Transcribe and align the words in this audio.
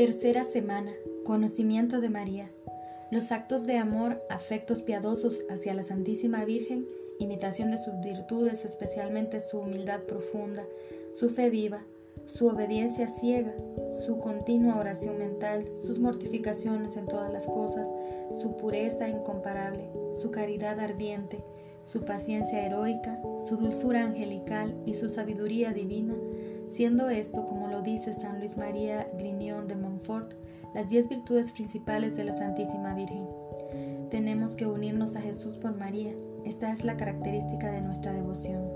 Tercera 0.00 0.44
semana. 0.44 0.92
Conocimiento 1.26 2.00
de 2.00 2.08
María. 2.08 2.50
Los 3.10 3.32
actos 3.32 3.66
de 3.66 3.76
amor, 3.76 4.22
afectos 4.30 4.80
piadosos 4.80 5.42
hacia 5.50 5.74
la 5.74 5.82
Santísima 5.82 6.42
Virgen, 6.46 6.86
imitación 7.18 7.70
de 7.70 7.76
sus 7.76 8.00
virtudes, 8.00 8.64
especialmente 8.64 9.42
su 9.42 9.58
humildad 9.58 10.00
profunda, 10.04 10.64
su 11.12 11.28
fe 11.28 11.50
viva, 11.50 11.82
su 12.24 12.46
obediencia 12.46 13.08
ciega, 13.08 13.54
su 14.00 14.20
continua 14.20 14.78
oración 14.78 15.18
mental, 15.18 15.70
sus 15.82 15.98
mortificaciones 15.98 16.96
en 16.96 17.06
todas 17.06 17.30
las 17.30 17.44
cosas, 17.44 17.86
su 18.40 18.56
pureza 18.56 19.06
incomparable, 19.06 19.90
su 20.18 20.30
caridad 20.30 20.80
ardiente, 20.80 21.44
su 21.84 22.06
paciencia 22.06 22.64
heroica, 22.64 23.20
su 23.46 23.58
dulzura 23.58 24.02
angelical 24.04 24.74
y 24.86 24.94
su 24.94 25.10
sabiduría 25.10 25.74
divina, 25.74 26.14
siendo 26.70 27.10
esto, 27.10 27.46
como 27.46 27.66
lo 27.66 27.82
dice 27.82 28.14
San 28.14 28.38
Luis 28.38 28.56
María 28.56 29.08
Grignion 29.18 29.68
de 29.68 29.76
Montfort, 29.76 30.34
las 30.74 30.88
diez 30.88 31.08
virtudes 31.08 31.52
principales 31.52 32.16
de 32.16 32.24
la 32.24 32.32
Santísima 32.32 32.94
Virgen. 32.94 33.26
Tenemos 34.10 34.54
que 34.54 34.66
unirnos 34.66 35.16
a 35.16 35.20
Jesús 35.20 35.56
por 35.56 35.76
María. 35.76 36.14
Esta 36.44 36.72
es 36.72 36.84
la 36.84 36.96
característica 36.96 37.70
de 37.70 37.80
nuestra 37.80 38.12
devoción. 38.12 38.69